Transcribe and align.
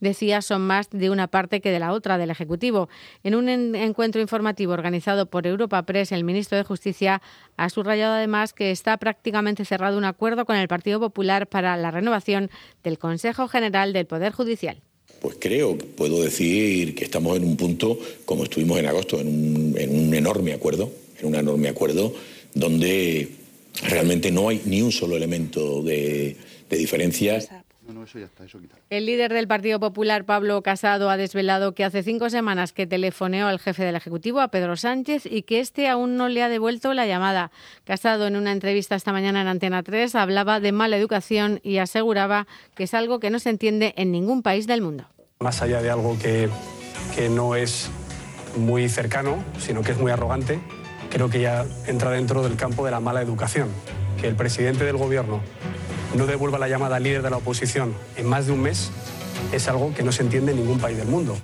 decía, 0.00 0.42
son 0.42 0.62
más 0.62 0.88
de 0.90 1.10
una 1.10 1.28
parte 1.28 1.60
que 1.60 1.70
de 1.70 1.78
la 1.78 1.92
otra 1.92 2.18
del 2.18 2.30
Ejecutivo. 2.30 2.88
En 3.22 3.34
un 3.34 3.48
encuentro 3.48 4.20
informativo 4.20 4.72
organizado 4.72 5.26
por 5.26 5.46
Europa 5.46 5.82
Press, 5.84 6.12
el 6.12 6.24
ministro 6.24 6.58
de 6.58 6.64
Justicia 6.64 7.22
ha 7.56 7.70
subrayado 7.70 8.14
además 8.14 8.52
que 8.52 8.70
está 8.70 8.96
prácticamente 8.96 9.64
cerrado 9.64 9.98
un 9.98 10.04
acuerdo 10.04 10.44
con 10.44 10.56
el 10.56 10.68
Partido 10.68 11.00
Popular 11.00 11.46
para 11.46 11.76
la 11.76 11.90
renovación 11.90 12.50
del 12.82 12.98
Consejo 12.98 13.48
General 13.48 13.92
del 13.92 14.06
Poder 14.06 14.32
Judicial. 14.32 14.80
Pues 15.20 15.36
creo, 15.38 15.76
puedo 15.76 16.22
decir 16.22 16.94
que 16.94 17.04
estamos 17.04 17.36
en 17.36 17.44
un 17.44 17.56
punto, 17.56 17.98
como 18.24 18.44
estuvimos 18.44 18.78
en 18.78 18.86
agosto, 18.86 19.20
en 19.20 19.28
un, 19.28 20.14
enorme 20.14 20.54
acuerdo, 20.54 20.90
en 21.18 21.26
un 21.26 21.34
enorme 21.34 21.68
acuerdo 21.68 22.14
donde 22.54 23.28
realmente 23.82 24.30
no 24.32 24.48
hay 24.48 24.62
ni 24.64 24.80
un 24.80 24.90
solo 24.90 25.16
elemento 25.16 25.82
de, 25.82 26.36
de 26.70 26.76
diferencias. 26.76 27.50
El 28.90 29.06
líder 29.06 29.32
del 29.32 29.48
Partido 29.48 29.80
Popular, 29.80 30.24
Pablo 30.24 30.62
Casado, 30.62 31.10
ha 31.10 31.16
desvelado 31.16 31.74
que 31.74 31.84
hace 31.84 32.02
cinco 32.02 32.30
semanas 32.30 32.72
que 32.72 32.86
telefoneó 32.86 33.46
al 33.46 33.58
jefe 33.58 33.84
del 33.84 33.96
Ejecutivo, 33.96 34.40
a 34.40 34.48
Pedro 34.48 34.76
Sánchez, 34.76 35.26
y 35.26 35.42
que 35.42 35.60
éste 35.60 35.88
aún 35.88 36.16
no 36.16 36.28
le 36.28 36.42
ha 36.42 36.48
devuelto 36.48 36.94
la 36.94 37.06
llamada. 37.06 37.50
Casado, 37.84 38.26
en 38.26 38.36
una 38.36 38.52
entrevista 38.52 38.94
esta 38.94 39.12
mañana 39.12 39.40
en 39.42 39.48
Antena 39.48 39.82
3, 39.82 40.14
hablaba 40.14 40.60
de 40.60 40.72
mala 40.72 40.96
educación 40.96 41.60
y 41.62 41.78
aseguraba 41.78 42.46
que 42.74 42.84
es 42.84 42.94
algo 42.94 43.20
que 43.20 43.30
no 43.30 43.38
se 43.38 43.50
entiende 43.50 43.94
en 43.96 44.12
ningún 44.12 44.42
país 44.42 44.66
del 44.66 44.82
mundo. 44.82 45.06
Más 45.40 45.62
allá 45.62 45.80
de 45.82 45.90
algo 45.90 46.18
que, 46.18 46.48
que 47.14 47.28
no 47.28 47.54
es 47.54 47.90
muy 48.56 48.88
cercano, 48.88 49.42
sino 49.58 49.82
que 49.82 49.92
es 49.92 49.98
muy 49.98 50.12
arrogante, 50.12 50.60
creo 51.10 51.28
que 51.28 51.40
ya 51.40 51.64
entra 51.86 52.10
dentro 52.10 52.42
del 52.42 52.56
campo 52.56 52.84
de 52.84 52.90
la 52.90 53.00
mala 53.00 53.22
educación. 53.22 53.68
Que 54.20 54.28
el 54.28 54.36
presidente 54.36 54.84
del 54.84 54.96
Gobierno 54.96 55.40
no 56.14 56.26
devuelva 56.26 56.58
la 56.58 56.68
llamada 56.68 56.96
al 56.96 57.02
líder 57.02 57.22
de 57.22 57.30
la 57.30 57.36
oposición 57.36 57.94
en 58.16 58.26
más 58.26 58.46
de 58.46 58.52
un 58.52 58.60
mes 58.62 58.90
es 59.52 59.68
algo 59.68 59.94
que 59.94 60.02
no 60.02 60.12
se 60.12 60.22
entiende 60.22 60.52
en 60.52 60.58
ningún 60.58 60.78
país 60.78 60.96
del 60.96 61.08
mundo. 61.08 61.36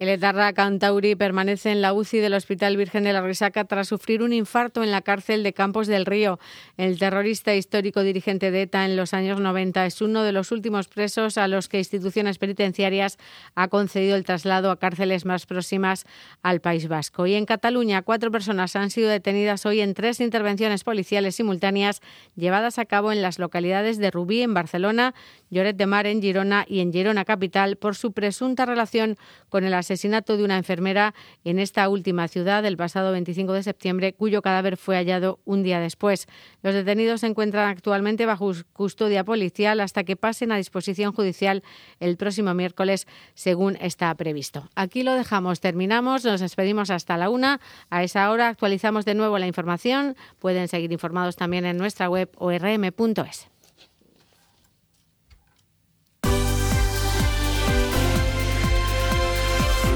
El 0.00 0.08
etarra 0.08 0.54
Cantauri 0.54 1.14
permanece 1.14 1.70
en 1.70 1.82
la 1.82 1.92
UCI 1.92 2.20
del 2.20 2.32
Hospital 2.32 2.78
Virgen 2.78 3.04
de 3.04 3.12
la 3.12 3.20
Risaca 3.20 3.66
tras 3.66 3.88
sufrir 3.88 4.22
un 4.22 4.32
infarto 4.32 4.82
en 4.82 4.90
la 4.90 5.02
cárcel 5.02 5.42
de 5.42 5.52
Campos 5.52 5.88
del 5.88 6.06
Río. 6.06 6.40
El 6.78 6.98
terrorista 6.98 7.54
histórico 7.54 8.02
dirigente 8.02 8.50
de 8.50 8.62
ETA 8.62 8.86
en 8.86 8.96
los 8.96 9.12
años 9.12 9.40
90 9.40 9.84
es 9.84 10.00
uno 10.00 10.22
de 10.22 10.32
los 10.32 10.52
últimos 10.52 10.88
presos 10.88 11.36
a 11.36 11.48
los 11.48 11.68
que 11.68 11.76
instituciones 11.76 12.38
penitenciarias 12.38 13.18
ha 13.54 13.68
concedido 13.68 14.16
el 14.16 14.24
traslado 14.24 14.70
a 14.70 14.78
cárceles 14.78 15.26
más 15.26 15.44
próximas 15.44 16.06
al 16.40 16.62
País 16.62 16.88
Vasco. 16.88 17.26
Y 17.26 17.34
en 17.34 17.44
Cataluña, 17.44 18.00
cuatro 18.00 18.30
personas 18.30 18.76
han 18.76 18.88
sido 18.88 19.10
detenidas 19.10 19.66
hoy 19.66 19.82
en 19.82 19.92
tres 19.92 20.20
intervenciones 20.20 20.82
policiales 20.82 21.34
simultáneas 21.34 22.00
llevadas 22.36 22.78
a 22.78 22.86
cabo 22.86 23.12
en 23.12 23.20
las 23.20 23.38
localidades 23.38 23.98
de 23.98 24.10
Rubí, 24.10 24.40
en 24.40 24.54
Barcelona, 24.54 25.14
Lloret 25.50 25.76
de 25.76 25.84
Mar, 25.84 26.06
en 26.06 26.22
Girona 26.22 26.64
y 26.66 26.80
en 26.80 26.90
Girona 26.90 27.26
Capital 27.26 27.76
por 27.76 27.96
su 27.96 28.12
presunta 28.12 28.64
relación 28.64 29.18
con 29.50 29.64
el 29.64 29.74
asesinato 29.74 29.89
de 29.90 30.44
una 30.44 30.56
enfermera 30.56 31.14
en 31.44 31.58
esta 31.58 31.88
última 31.88 32.28
ciudad 32.28 32.64
el 32.64 32.76
pasado 32.76 33.10
25 33.10 33.52
de 33.52 33.64
septiembre, 33.64 34.12
cuyo 34.12 34.40
cadáver 34.40 34.76
fue 34.76 34.94
hallado 34.94 35.40
un 35.44 35.64
día 35.64 35.80
después. 35.80 36.28
Los 36.62 36.74
detenidos 36.74 37.22
se 37.22 37.26
encuentran 37.26 37.68
actualmente 37.68 38.24
bajo 38.24 38.52
custodia 38.72 39.24
policial 39.24 39.80
hasta 39.80 40.04
que 40.04 40.14
pasen 40.14 40.52
a 40.52 40.56
disposición 40.56 41.12
judicial 41.12 41.64
el 41.98 42.16
próximo 42.16 42.54
miércoles, 42.54 43.08
según 43.34 43.76
está 43.80 44.14
previsto. 44.14 44.68
Aquí 44.76 45.02
lo 45.02 45.14
dejamos, 45.14 45.58
terminamos, 45.58 46.24
nos 46.24 46.40
despedimos 46.40 46.90
hasta 46.90 47.16
la 47.16 47.28
una. 47.28 47.60
A 47.90 48.04
esa 48.04 48.30
hora 48.30 48.46
actualizamos 48.46 49.04
de 49.04 49.16
nuevo 49.16 49.38
la 49.38 49.48
información. 49.48 50.14
Pueden 50.38 50.68
seguir 50.68 50.92
informados 50.92 51.34
también 51.34 51.66
en 51.66 51.78
nuestra 51.78 52.08
web 52.08 52.30
orm.es. 52.36 53.49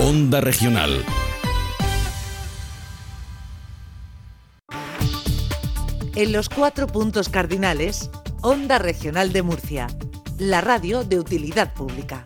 Onda 0.01 0.41
Regional. 0.41 1.05
En 6.17 6.33
los 6.33 6.49
cuatro 6.49 6.89
puntos 6.89 7.29
cardinales, 7.29 8.11
Onda 8.43 8.79
Regional 8.79 9.33
de 9.33 9.43
Murcia, 9.43 9.87
la 10.39 10.61
radio 10.61 11.05
de 11.05 11.21
utilidad 11.21 11.73
pública. 11.75 12.25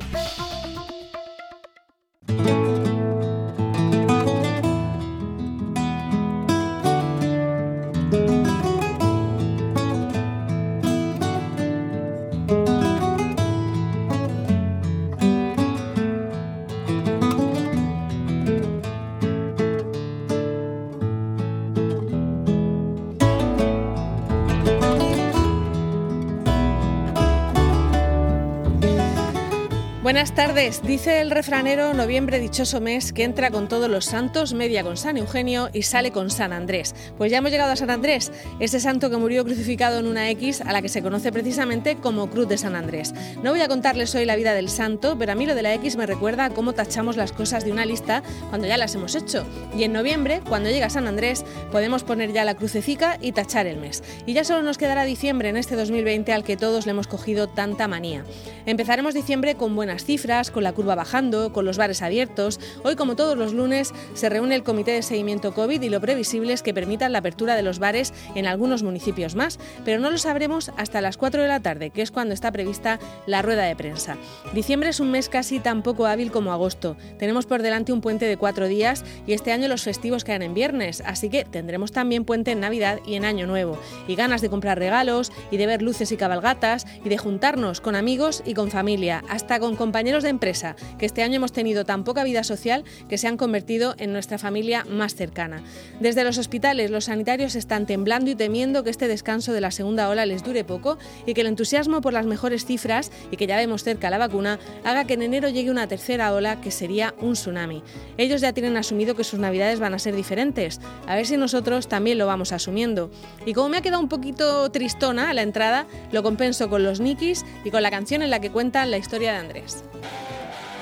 Buenas 30.19 30.35
tardes. 30.35 30.83
Dice 30.83 31.21
el 31.21 31.31
refranero 31.31 31.95
noviembre 31.95 32.41
dichoso 32.41 32.81
mes 32.81 33.13
que 33.13 33.23
entra 33.23 33.53
con 33.53 33.69
todos 33.69 33.89
los 33.89 34.05
santos, 34.05 34.53
media 34.53 34.83
con 34.83 34.97
San 34.97 35.17
Eugenio 35.17 35.71
y 35.73 35.83
sale 35.83 36.11
con 36.11 36.29
San 36.29 36.53
Andrés. 36.53 36.93
Pues 37.17 37.31
ya 37.31 37.39
hemos 37.39 37.53
llegado 37.53 37.71
a 37.71 37.77
San 37.77 37.89
Andrés, 37.89 38.33
ese 38.59 38.81
santo 38.81 39.11
que 39.11 39.17
murió 39.17 39.45
crucificado 39.45 40.01
en 40.01 40.09
una 40.09 40.29
X 40.31 40.61
a 40.61 40.73
la 40.73 40.83
que 40.83 40.89
se 40.89 41.03
conoce 41.03 41.31
precisamente 41.31 41.99
como 41.99 42.29
Cruz 42.31 42.49
de 42.49 42.59
San 42.59 42.75
Andrés. 42.75 43.15
No 43.45 43.53
voy 43.53 43.61
a 43.61 43.69
contarles 43.69 44.13
hoy 44.17 44.25
la 44.25 44.35
vida 44.35 44.55
del 44.55 44.69
santo, 44.69 45.17
pero 45.17 45.31
a 45.31 45.35
mí 45.37 45.47
lo 45.47 45.55
de 45.55 45.63
la 45.63 45.73
X 45.75 45.95
me 45.95 46.05
recuerda 46.05 46.47
a 46.47 46.51
cómo 46.51 46.73
tachamos 46.73 47.17
las 47.17 47.31
cosas 47.31 47.65
de 47.65 47.71
una 47.71 47.87
lista 47.87 48.25
cuando 48.49 48.67
ya 48.67 48.77
las 48.77 48.97
hemos 48.97 49.15
hecho. 49.15 49.47
Y 49.77 49.85
en 49.85 49.93
noviembre, 49.93 50.41
cuando 50.49 50.69
llega 50.69 50.91
San 50.91 51.07
Andrés, 51.07 51.45
podemos 51.71 52.03
poner 52.03 52.33
ya 52.33 52.45
la 52.45 52.57
crucecica 52.57 53.19
y 53.21 53.31
tachar 53.31 53.69
el 53.69 53.77
mes. 53.77 54.03
Y 54.27 54.33
ya 54.33 54.43
solo 54.43 54.65
nos 54.65 54.79
quedará 54.79 55.05
diciembre 55.05 55.49
en 55.49 55.57
este 55.57 55.77
2020 55.77 56.33
al 56.33 56.43
que 56.43 56.57
todos 56.57 56.87
le 56.87 56.91
hemos 56.91 57.07
cogido 57.07 57.49
tanta 57.49 57.87
manía. 57.87 58.25
Empezaremos 58.67 59.15
diciembre 59.15 59.55
con 59.55 59.77
buenas 59.77 60.08
cifras, 60.09 60.51
con 60.51 60.65
la 60.65 60.73
curva 60.73 60.95
bajando, 60.95 61.53
con 61.53 61.67
los 61.67 61.77
bares 61.77 62.01
abiertos. 62.01 62.59
Hoy, 62.83 62.97
como 62.97 63.15
todos 63.15 63.37
los 63.37 63.53
lunes, 63.53 63.93
se 64.15 64.31
reúne 64.31 64.55
el 64.55 64.63
Comité 64.63 64.93
de 64.93 65.03
Seguimiento 65.03 65.53
COVID 65.53 65.83
y 65.83 65.91
lo 65.91 66.01
previsible 66.01 66.55
es 66.55 66.63
que 66.63 66.73
permitan 66.73 67.13
la 67.13 67.19
apertura 67.19 67.57
de 67.57 67.63
los 67.63 67.79
bares 67.79 68.15
en 68.35 68.47
algunos 68.47 68.83
municipios 68.83 69.35
más, 69.35 69.59
pero 69.85 70.01
no 70.01 70.11
lo 70.11 70.17
sabremos 70.17 70.73
hasta 70.79 71.03
las 71.03 71.19
4 71.19 71.43
de 71.43 71.49
la 71.49 71.61
tarde, 71.61 71.91
que 71.91 72.01
es 72.01 72.11
cuando 72.11 72.33
está 72.33 72.51
prevista 72.53 72.99
la 73.27 73.43
rueda 73.43 73.65
de 73.65 73.77
prensa. 73.77 74.17
Diciembre 74.55 74.89
es 74.89 74.99
un 74.99 75.11
mes 75.11 75.29
casi 75.29 75.61
tan 75.61 75.83
poco 75.83 76.07
hábil 76.07 76.33
como 76.33 76.53
agosto. 76.53 76.97
Tenemos 77.19 77.45
por 77.45 77.61
delante 77.61 77.93
un 77.93 78.01
puente 78.01 78.25
de 78.25 78.39
cuatro 78.39 78.67
días 78.67 79.05
y 79.27 79.35
este 79.35 79.53
año 79.53 79.69
los 79.69 79.83
festivos 79.83 80.25
caen 80.25 80.41
en 80.41 80.55
viernes, 80.55 81.03
así 81.05 81.29
que 81.29 81.45
tendremos 81.45 81.93
también 81.93 82.25
puente 82.25 82.53
en 82.53 82.61
Navidad 82.61 83.01
y 83.05 83.17
en 83.17 83.27
Año 83.27 83.47
Nuevo. 83.47 83.79
Y 84.07 84.15
ganas 84.15 84.41
de 84.41 84.49
comprar 84.49 84.79
regalos 84.79 85.33
y 85.51 85.59
de 85.59 85.67
ver 85.67 85.83
luces 85.83 86.13
y 86.13 86.17
cabalgatas 86.17 86.87
y 87.05 87.11
de 87.11 87.19
juntarnos 87.19 87.83
con 87.83 87.95
amigos 87.95 88.43
y 88.47 88.55
con 88.55 88.71
familia, 88.71 89.23
hasta 89.29 89.61
con 89.61 89.77
compañeros 89.99 90.23
de 90.23 90.29
empresa, 90.29 90.77
que 90.97 91.07
este 91.07 91.25
año 91.25 91.39
hemos 91.39 91.51
tenido 91.51 91.85
tan 91.85 92.05
poca 92.05 92.23
vida 92.23 92.45
social 92.45 92.85
que 93.09 93.19
se 93.19 93.27
han 93.27 93.37
convertido 93.37 93.97
en 93.99 94.13
nuestra 94.13 94.39
familia 94.39 94.85
más 94.89 95.17
cercana. 95.17 95.65
Desde 95.99 96.23
los 96.23 96.39
hospitales, 96.39 96.93
los 96.93 97.07
sanitarios 97.07 97.57
están 97.57 97.85
temblando 97.85 98.31
y 98.31 98.37
temiendo 98.37 98.85
que 98.85 98.91
este 98.91 99.09
descanso 99.09 99.53
de 99.53 99.61
la 99.61 99.73
segunda 99.73 100.09
ola 100.09 100.25
les 100.25 100.45
dure 100.45 100.63
poco 100.63 100.99
y 101.27 101.35
que 101.35 101.41
el 101.41 101.49
entusiasmo 101.49 102.01
por 102.01 102.13
las 102.13 102.27
mejores 102.27 102.65
cifras 102.65 103.11
y 103.33 103.37
que 103.37 103.49
ya 103.49 103.57
vemos 103.57 103.83
cerca 103.83 104.09
la 104.09 104.19
vacuna 104.19 104.61
haga 104.85 105.05
que 105.05 105.15
en 105.15 105.23
enero 105.23 105.49
llegue 105.49 105.73
una 105.73 105.89
tercera 105.89 106.33
ola 106.33 106.61
que 106.61 106.71
sería 106.71 107.13
un 107.21 107.33
tsunami. 107.33 107.83
Ellos 108.19 108.41
ya 108.41 108.53
tienen 108.53 108.77
asumido 108.77 109.17
que 109.17 109.25
sus 109.25 109.41
navidades 109.41 109.81
van 109.81 109.95
a 109.95 109.99
ser 109.99 110.15
diferentes. 110.15 110.81
A 111.09 111.17
ver 111.17 111.27
si 111.27 111.37
nosotros 111.37 111.89
también 111.89 112.19
lo 112.19 112.27
vamos 112.29 112.53
asumiendo. 112.53 113.11
Y 113.47 113.53
como 113.53 113.71
me 113.71 113.79
ha 113.79 113.83
quedado 113.83 114.01
un 114.01 114.09
poquito 114.09 114.71
tristona 114.71 115.31
a 115.31 115.35
la 115.35 115.43
entrada, 115.43 115.89
lo 116.13 116.23
compenso 116.23 116.71
con 116.71 116.85
los 116.85 117.01
Nikis 117.01 117.45
y 117.65 117.73
con 117.73 117.83
la 117.83 117.91
canción 117.91 118.23
en 118.23 118.31
la 118.31 118.39
que 118.39 118.53
cuentan 118.53 118.93
la 118.93 118.99
historia 118.99 119.33
de 119.33 119.39
Andrés. 119.39 119.88
Música 119.95 120.78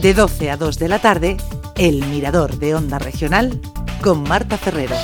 De 0.00 0.14
12 0.14 0.52
a 0.52 0.56
2 0.56 0.78
de 0.78 0.88
la 0.88 1.00
tarde, 1.00 1.36
El 1.74 2.04
Mirador 2.06 2.58
de 2.58 2.72
Onda 2.76 3.00
Regional 3.00 3.60
con 4.00 4.22
Marta 4.22 4.56
Ferrero. 4.56 4.94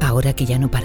Ahora 0.00 0.32
que 0.32 0.46
ya 0.46 0.60
no 0.60 0.70
para 0.70 0.84